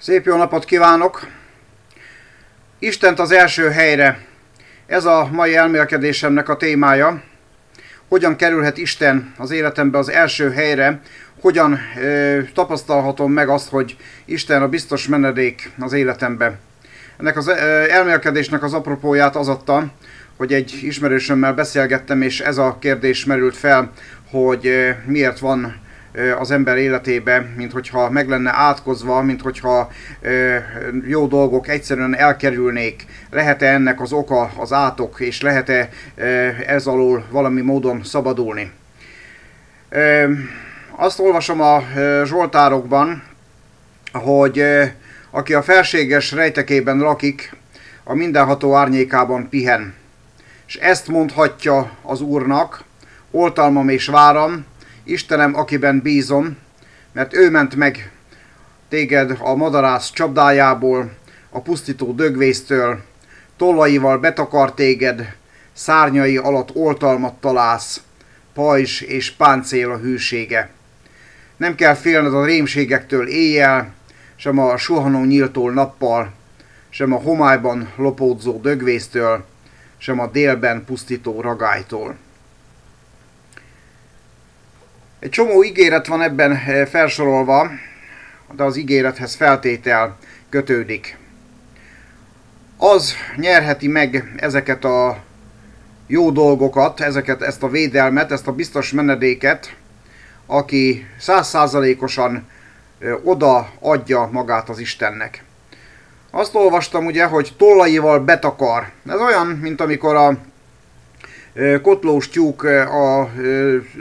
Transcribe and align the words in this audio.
Szép 0.00 0.24
jó 0.24 0.36
napot 0.36 0.64
kívánok! 0.64 1.26
Istent 2.78 3.18
az 3.18 3.30
első 3.30 3.68
helyre. 3.68 4.24
Ez 4.86 5.04
a 5.04 5.28
mai 5.32 5.56
elmélkedésemnek 5.56 6.48
a 6.48 6.56
témája. 6.56 7.22
Hogyan 8.08 8.36
kerülhet 8.36 8.76
Isten 8.76 9.34
az 9.36 9.50
életembe 9.50 9.98
az 9.98 10.08
első 10.08 10.50
helyre? 10.50 11.00
Hogyan 11.40 11.78
ö, 12.00 12.40
tapasztalhatom 12.54 13.32
meg 13.32 13.48
azt, 13.48 13.68
hogy 13.68 13.96
Isten 14.24 14.62
a 14.62 14.68
biztos 14.68 15.08
menedék 15.08 15.70
az 15.78 15.92
életembe? 15.92 16.58
Ennek 17.16 17.36
az 17.36 17.48
ö, 17.48 17.52
elmélkedésnek 17.90 18.62
az 18.62 18.72
apropóját 18.72 19.36
az 19.36 19.48
adta, 19.48 19.92
hogy 20.36 20.52
egy 20.52 20.78
ismerősömmel 20.82 21.54
beszélgettem, 21.54 22.22
és 22.22 22.40
ez 22.40 22.58
a 22.58 22.76
kérdés 22.80 23.24
merült 23.24 23.56
fel, 23.56 23.92
hogy 24.30 24.66
ö, 24.66 24.90
miért 25.06 25.38
van 25.38 25.86
az 26.38 26.50
ember 26.50 26.76
életébe, 26.76 27.46
mint 27.56 27.72
hogyha 27.72 28.10
meg 28.10 28.28
lenne 28.28 28.50
átkozva, 28.54 29.22
mint 29.22 29.42
hogyha 29.42 29.90
jó 31.06 31.26
dolgok 31.26 31.68
egyszerűen 31.68 32.16
elkerülnék. 32.16 33.06
Lehet-e 33.30 33.66
ennek 33.66 34.00
az 34.00 34.12
oka 34.12 34.50
az 34.56 34.72
átok, 34.72 35.20
és 35.20 35.40
lehet-e 35.40 35.88
ez 36.66 36.86
alól 36.86 37.24
valami 37.30 37.60
módon 37.60 38.04
szabadulni? 38.04 38.70
Azt 40.96 41.20
olvasom 41.20 41.60
a 41.60 41.82
Zsoltárokban, 42.24 43.22
hogy 44.12 44.64
aki 45.30 45.54
a 45.54 45.62
felséges 45.62 46.32
rejtekében 46.32 46.98
lakik, 46.98 47.56
a 48.04 48.14
mindenható 48.14 48.74
árnyékában 48.74 49.48
pihen. 49.48 49.94
És 50.66 50.76
ezt 50.76 51.08
mondhatja 51.08 51.90
az 52.02 52.20
Úrnak, 52.20 52.84
oltalmam 53.30 53.88
és 53.88 54.06
váram, 54.06 54.64
Istenem, 55.08 55.54
akiben 55.56 56.00
bízom, 56.00 56.56
mert 57.12 57.34
ő 57.34 57.50
ment 57.50 57.74
meg 57.74 58.10
téged 58.88 59.36
a 59.40 59.54
madarász 59.54 60.10
csapdájából, 60.10 61.10
a 61.50 61.60
pusztító 61.60 62.12
dögvésztől, 62.12 63.02
tollaival 63.56 64.18
betakar 64.18 64.74
téged, 64.74 65.34
szárnyai 65.72 66.36
alatt 66.36 66.74
oltalmat 66.74 67.34
találsz, 67.34 68.00
pajzs 68.54 69.00
és 69.00 69.30
páncél 69.30 69.90
a 69.90 69.96
hűsége. 69.96 70.70
Nem 71.56 71.74
kell 71.74 71.94
félned 71.94 72.34
a 72.34 72.44
rémségektől 72.44 73.28
éjjel, 73.28 73.94
sem 74.36 74.58
a 74.58 74.76
suhanó 74.76 75.24
nyíltól 75.24 75.72
nappal, 75.72 76.32
sem 76.88 77.12
a 77.12 77.20
homályban 77.20 77.92
lopódzó 77.96 78.60
dögvésztől, 78.60 79.44
sem 79.98 80.18
a 80.18 80.26
délben 80.26 80.84
pusztító 80.84 81.40
ragálytól. 81.40 82.16
Egy 85.20 85.30
csomó 85.30 85.64
ígéret 85.64 86.06
van 86.06 86.22
ebben 86.22 86.52
eh, 86.52 86.86
felsorolva, 86.86 87.70
de 88.52 88.62
az 88.62 88.76
ígérethez 88.76 89.34
feltétel 89.34 90.16
kötődik. 90.48 91.18
Az 92.76 93.14
nyerheti 93.36 93.88
meg 93.88 94.34
ezeket 94.36 94.84
a 94.84 95.18
jó 96.06 96.30
dolgokat, 96.30 97.00
ezeket, 97.00 97.42
ezt 97.42 97.62
a 97.62 97.68
védelmet, 97.68 98.32
ezt 98.32 98.46
a 98.46 98.52
biztos 98.52 98.92
menedéket, 98.92 99.76
aki 100.46 101.06
százszázalékosan 101.18 102.48
eh, 102.98 103.26
oda 103.26 103.70
adja 103.80 104.28
magát 104.32 104.68
az 104.68 104.78
Istennek. 104.78 105.44
Azt 106.30 106.54
olvastam 106.54 107.06
ugye, 107.06 107.24
hogy 107.24 107.54
tollaival 107.56 108.20
betakar. 108.20 108.90
Ez 109.08 109.20
olyan, 109.20 109.46
mint 109.46 109.80
amikor 109.80 110.14
a 110.14 110.38
kotlós 111.82 112.28
tyúk 112.28 112.62
a 112.64 113.30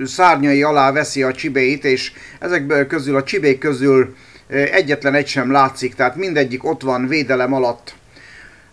szárnyai 0.05 0.63
alá 0.63 0.91
veszi 0.91 1.23
a 1.23 1.33
csibéit, 1.33 1.86
és 1.86 2.11
ezekből 2.39 2.88
közül 2.88 3.16
a 3.16 3.23
csibék 3.23 3.58
közül 3.58 4.16
egyetlen 4.47 5.13
egy 5.13 5.27
sem 5.27 5.52
látszik, 5.52 5.95
tehát 5.95 6.16
mindegyik 6.16 6.63
ott 6.63 6.81
van 6.81 7.08
védelem 7.08 7.53
alatt. 7.53 7.95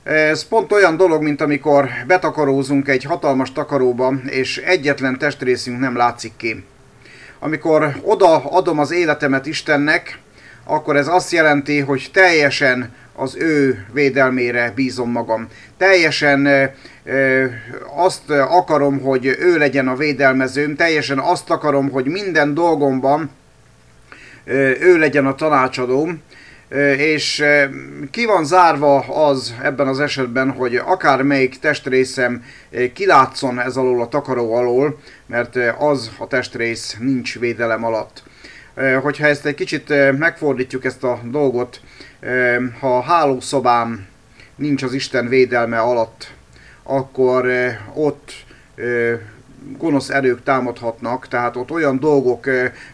Ez 0.02 0.44
pont 0.44 0.72
olyan 0.72 0.96
dolog, 0.96 1.22
mint 1.22 1.40
amikor 1.40 1.88
betakarózunk 2.06 2.88
egy 2.88 3.04
hatalmas 3.04 3.52
takaróba, 3.52 4.14
és 4.26 4.56
egyetlen 4.56 5.18
testrészünk 5.18 5.78
nem 5.78 5.96
látszik 5.96 6.32
ki. 6.36 6.64
Amikor 7.38 7.96
oda 8.02 8.44
adom 8.50 8.78
az 8.78 8.92
életemet 8.92 9.46
Istennek, 9.46 10.18
akkor 10.64 10.96
ez 10.96 11.08
azt 11.08 11.32
jelenti, 11.32 11.80
hogy 11.80 12.10
teljesen 12.12 12.92
az 13.16 13.36
ő 13.36 13.86
védelmére 13.92 14.72
bízom 14.74 15.10
magam. 15.10 15.48
Teljesen 15.76 16.70
azt 17.96 18.30
akarom, 18.30 19.00
hogy 19.00 19.26
ő 19.26 19.58
legyen 19.58 19.88
a 19.88 19.96
védelmezőm, 19.96 20.76
teljesen 20.76 21.18
azt 21.18 21.50
akarom, 21.50 21.90
hogy 21.90 22.06
minden 22.06 22.54
dolgomban 22.54 23.30
ő 24.80 24.98
legyen 24.98 25.26
a 25.26 25.34
tanácsadóm, 25.34 26.22
és 26.96 27.44
ki 28.10 28.24
van 28.24 28.44
zárva 28.44 28.98
az 28.98 29.54
ebben 29.62 29.86
az 29.86 30.00
esetben, 30.00 30.50
hogy 30.50 30.76
akármelyik 30.76 31.58
testrészem 31.58 32.44
kilátszon 32.92 33.60
ez 33.60 33.76
alól 33.76 34.02
a 34.02 34.08
takaró 34.08 34.54
alól, 34.54 34.98
mert 35.26 35.56
az 35.78 36.10
a 36.18 36.26
testrész 36.26 36.96
nincs 37.00 37.38
védelem 37.38 37.84
alatt. 37.84 38.22
Hogyha 39.02 39.26
ezt 39.26 39.46
egy 39.46 39.54
kicsit 39.54 39.88
megfordítjuk 40.18 40.84
ezt 40.84 41.04
a 41.04 41.20
dolgot, 41.24 41.80
ha 42.80 42.96
a 42.96 43.02
hálószobám 43.02 44.06
nincs 44.56 44.82
az 44.82 44.92
Isten 44.92 45.28
védelme 45.28 45.78
alatt, 45.78 46.32
akkor 46.82 47.46
ott 47.94 48.32
gonosz 49.78 50.08
erők 50.08 50.42
támadhatnak, 50.42 51.28
tehát 51.28 51.56
ott 51.56 51.70
olyan 51.70 51.98
dolgok 51.98 52.48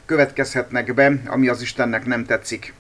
következhetnek 0.07 0.95
be, 0.95 1.13
ami 1.27 1.49
az 1.49 1.63
Istennek 1.63 2.07
nem 2.07 2.25
tetszik. 2.25 2.75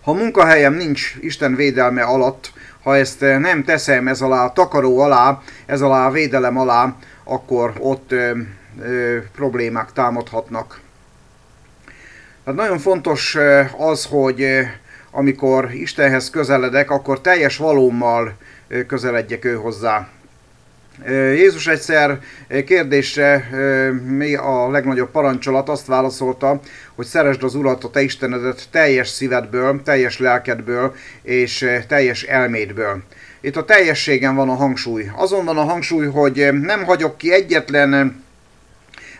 Ha 0.00 0.12
munkahelyem 0.12 0.74
nincs 0.74 1.14
Isten 1.20 1.54
védelme 1.54 2.02
alatt, 2.02 2.52
ha 2.82 2.96
ezt 2.96 3.20
nem 3.20 3.64
teszem 3.64 4.08
ez 4.08 4.20
alá 4.20 4.44
a 4.44 4.52
takaró 4.52 4.98
alá, 4.98 5.42
ez 5.66 5.80
alá 5.80 6.06
a 6.06 6.10
védelem 6.10 6.58
alá, 6.58 6.96
akkor 7.24 7.72
ott 7.78 8.12
ö, 8.12 8.38
ö, 8.80 9.18
problémák 9.34 9.92
támadhatnak. 9.92 10.80
Tehát 12.48 12.62
nagyon 12.62 12.78
fontos 12.78 13.36
az, 13.76 14.04
hogy 14.10 14.46
amikor 15.10 15.70
Istenhez 15.72 16.30
közeledek, 16.30 16.90
akkor 16.90 17.20
teljes 17.20 17.56
valómmal 17.56 18.36
közeledjek 18.86 19.44
ő 19.44 19.54
hozzá. 19.54 20.08
Jézus 21.08 21.66
egyszer 21.66 22.18
kérdésre 22.66 23.48
mi 24.04 24.34
a 24.34 24.70
legnagyobb 24.70 25.10
parancsolat, 25.10 25.68
azt 25.68 25.86
válaszolta, 25.86 26.60
hogy 26.94 27.06
szeresd 27.06 27.42
az 27.42 27.54
Urat, 27.54 27.84
a 27.84 27.90
te 27.90 28.02
Istenedet 28.02 28.62
teljes 28.70 29.08
szívedből, 29.08 29.82
teljes 29.82 30.18
lelkedből 30.18 30.94
és 31.22 31.70
teljes 31.88 32.22
elmédből. 32.22 33.02
Itt 33.40 33.56
a 33.56 33.64
teljességen 33.64 34.34
van 34.34 34.48
a 34.48 34.54
hangsúly. 34.54 35.10
Azon 35.16 35.44
van 35.44 35.58
a 35.58 35.64
hangsúly, 35.64 36.06
hogy 36.06 36.48
nem 36.52 36.84
hagyok 36.84 37.18
ki 37.18 37.32
egyetlen 37.32 38.26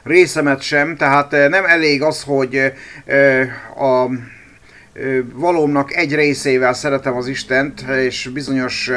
részemet 0.08 0.60
sem, 0.60 0.96
tehát 0.96 1.30
nem 1.30 1.64
elég 1.64 2.02
az, 2.02 2.22
hogy 2.22 2.72
a 3.76 4.06
valómnak 5.32 5.94
egy 5.94 6.14
részével 6.14 6.72
szeretem 6.72 7.16
az 7.16 7.26
Istent, 7.26 7.80
és 7.80 8.30
bizonyos 8.34 8.90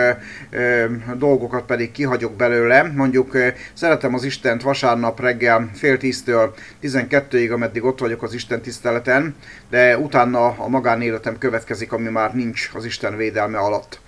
dolgokat 1.18 1.66
pedig 1.66 1.92
kihagyok 1.92 2.36
belőle. 2.36 2.92
Mondjuk 2.96 3.38
szeretem 3.74 4.14
az 4.14 4.24
Istent 4.24 4.62
vasárnap 4.62 5.20
reggel 5.20 5.70
fél 5.74 5.98
tíztől 5.98 6.54
12-ig, 6.84 7.52
ameddig 7.52 7.84
ott 7.84 8.00
vagyok 8.00 8.24
az 8.24 8.34
Isten 8.34 8.62
tiszteleten, 8.62 9.36
de 9.70 9.98
utána 9.98 10.46
a 10.46 10.68
magánéletem 10.68 11.38
következik, 11.38 11.92
ami 11.92 12.10
már 12.10 12.34
nincs 12.34 12.70
az 12.74 12.86
Isten 12.86 13.18
védelme 13.18 13.58
alatt. 13.58 14.00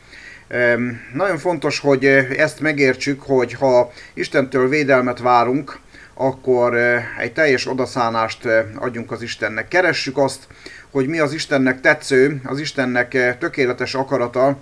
Nagyon 1.13 1.37
fontos, 1.37 1.79
hogy 1.79 2.05
ezt 2.37 2.59
megértsük, 2.59 3.21
hogy 3.21 3.53
ha 3.53 3.91
Istentől 4.13 4.69
védelmet 4.69 5.19
várunk, 5.19 5.81
akkor 6.13 6.75
egy 7.19 7.34
teljes 7.34 7.68
odaszánást 7.68 8.47
adjunk 8.75 9.12
az 9.12 9.22
Istennek. 9.22 9.68
Keressük 9.68 10.18
azt, 10.18 10.47
hogy 10.91 11.07
mi 11.07 11.19
az 11.19 11.34
Istennek 11.34 11.81
tetsző, 11.81 12.41
az 12.44 12.59
Istennek 12.59 13.38
tökéletes 13.39 13.94
akarata, 13.94 14.57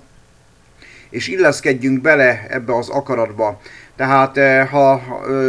és 1.09 1.27
illeszkedjünk 1.27 2.01
bele 2.01 2.45
ebbe 2.49 2.75
az 2.75 2.89
akaratba. 2.89 3.61
Tehát 3.95 4.67
ha 4.69 5.01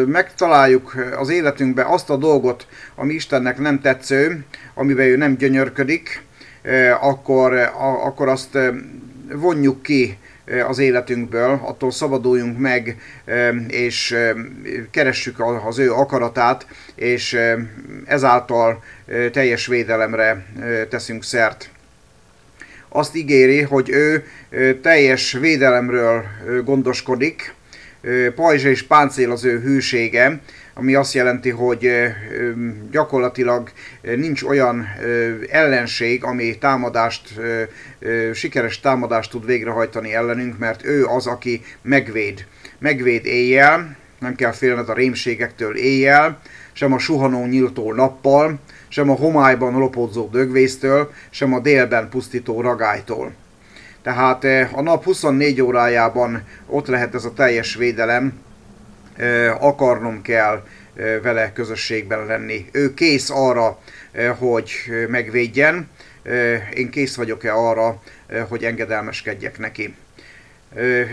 megtaláljuk 0.07 0.95
az 1.19 1.29
életünkbe 1.29 1.85
azt 1.85 2.11
a 2.11 2.17
dolgot, 2.17 2.67
ami 2.95 3.15
Istennek 3.15 3.59
nem 3.59 3.81
tetsző, 3.81 4.45
amiben 4.75 5.07
ő 5.07 5.17
nem 5.17 5.37
gyönyörködik, 5.37 6.23
akkor, 7.01 7.55
akkor 8.05 8.29
azt 8.29 8.59
vonjuk 9.33 9.83
ki 9.83 10.19
az 10.69 10.79
életünkből, 10.79 11.61
attól 11.65 11.91
szabaduljunk 11.91 12.59
meg, 12.59 12.97
és 13.69 14.17
keressük 14.91 15.37
az 15.67 15.79
ő 15.79 15.93
akaratát, 15.93 16.67
és 16.95 17.39
ezáltal 18.05 18.83
teljes 19.33 19.67
védelemre 19.67 20.47
teszünk 20.91 21.25
szert. 21.25 21.71
Azt 22.89 23.17
ígéri, 23.17 23.63
hogy 23.63 23.91
ő 23.91 24.25
teljes 24.83 25.33
védelemről 25.33 26.25
gondoskodik, 26.65 27.55
pajzs 28.35 28.65
és 28.65 28.83
páncél 28.83 29.31
az 29.31 29.45
ő 29.45 29.61
hűsége, 29.61 30.41
ami 30.75 30.95
azt 30.95 31.15
jelenti, 31.15 31.51
hogy 31.51 31.91
gyakorlatilag 32.91 33.71
nincs 34.03 34.43
olyan 34.43 34.89
ellenség, 35.51 36.25
ami 36.25 36.59
támadást, 36.59 37.41
sikeres 38.33 38.81
támadást 38.81 39.31
tud 39.31 39.47
végrehajtani 39.47 40.15
ellenünk, 40.15 40.59
mert 40.59 40.85
ő 40.85 41.05
az, 41.05 41.27
aki 41.27 41.63
megvéd. 41.83 42.47
Megvéd 42.79 43.27
éjjel, 43.27 43.97
nem 44.19 44.35
kell 44.35 44.53
félned 44.53 44.89
a 44.89 44.95
rémségektől 44.95 45.77
éjjel, 45.77 46.41
sem 46.73 46.93
a 46.93 46.99
suhanó 46.99 47.47
nyíltó 47.47 47.93
nappal, 47.93 48.59
sem 48.89 49.11
a 49.11 49.15
homályban 49.15 49.79
lopódzó 49.79 50.29
dögvésztől, 50.29 51.13
sem 51.31 51.55
a 51.55 51.61
délben 51.61 52.09
pusztító 52.09 52.61
ragálytól. 52.61 53.33
Tehát 54.03 54.45
a 54.73 54.83
nap 54.83 55.05
24 55.05 55.61
órájában 55.61 56.43
ott 56.67 56.87
lehet 56.87 57.15
ez 57.15 57.25
a 57.25 57.33
teljes 57.33 57.75
védelem, 57.75 58.41
akarnom 59.59 60.23
kell 60.23 60.67
vele 61.23 61.53
közösségben 61.53 62.27
lenni. 62.27 62.67
Ő 62.73 62.95
kész 62.95 63.31
arra, 63.31 63.79
hogy 64.39 64.73
megvédjen, 65.09 65.91
én 66.75 66.91
kész 66.91 67.15
vagyok-e 67.15 67.55
arra, 67.55 68.03
hogy 68.49 68.65
engedelmeskedjek 68.65 69.59
neki. 69.59 69.95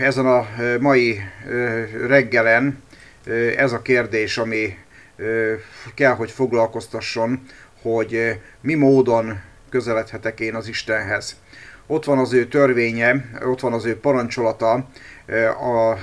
Ezen 0.00 0.26
a 0.26 0.48
mai 0.80 1.20
reggelen 2.06 2.82
ez 3.56 3.72
a 3.72 3.82
kérdés, 3.82 4.38
ami 4.38 4.76
kell, 5.94 6.14
hogy 6.14 6.30
foglalkoztasson, 6.30 7.46
hogy 7.82 8.40
mi 8.60 8.74
módon 8.74 9.40
közeledhetek 9.70 10.40
én 10.40 10.54
az 10.54 10.68
Istenhez. 10.68 11.36
Ott 11.90 12.04
van 12.04 12.18
az 12.18 12.32
ő 12.32 12.46
törvénye, 12.46 13.24
ott 13.44 13.60
van 13.60 13.72
az 13.72 13.84
ő 13.84 13.98
parancsolata, 13.98 14.88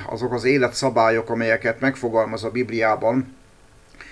azok 0.10 0.34
az 0.34 0.44
életszabályok, 0.44 1.30
amelyeket 1.30 1.80
megfogalmaz 1.80 2.44
a 2.44 2.50
Bibliában, 2.50 3.36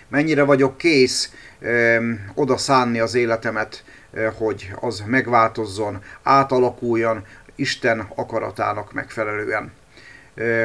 mennyire 0.07 0.43
vagyok 0.43 0.77
kész 0.77 1.33
oda 2.33 2.57
szánni 2.57 2.99
az 2.99 3.15
életemet, 3.15 3.83
hogy 4.37 4.71
az 4.79 5.03
megváltozzon, 5.05 6.01
átalakuljon 6.23 7.25
Isten 7.55 8.07
akaratának 8.15 8.93
megfelelően. 8.93 9.71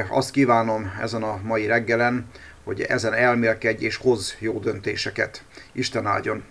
Azt 0.08 0.30
kívánom 0.30 0.92
ezen 1.02 1.22
a 1.22 1.40
mai 1.42 1.66
reggelen, 1.66 2.30
hogy 2.64 2.80
ezen 2.80 3.14
elmélkedj 3.14 3.84
és 3.84 3.96
hoz 3.96 4.36
jó 4.38 4.58
döntéseket. 4.58 5.42
Isten 5.72 6.06
áldjon! 6.06 6.44